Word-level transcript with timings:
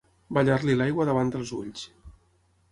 Ballar-li 0.37 0.77
l'aigua 0.79 1.07
davant 1.11 1.31
dels 1.37 1.53
ulls. 1.61 1.87